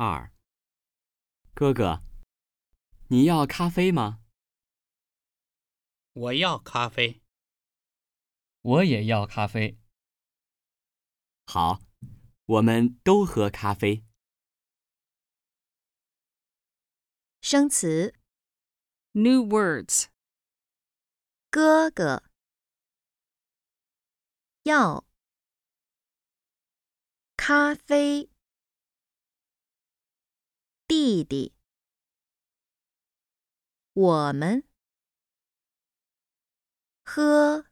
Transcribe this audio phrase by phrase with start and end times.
[0.00, 0.32] 二。
[1.54, 2.04] 哥哥，
[3.08, 4.22] 你要咖啡吗？
[6.12, 7.20] 我要咖啡。
[8.62, 9.76] 我也要咖啡。
[11.46, 11.80] 好，
[12.46, 14.04] 我们都喝咖啡。
[17.40, 18.14] 生词
[19.10, 20.06] New words.
[21.50, 22.22] 哥哥
[24.62, 25.04] 要
[27.36, 28.30] 咖啡，
[31.08, 31.54] 弟弟。
[33.94, 34.62] 我们
[37.02, 37.64] 喝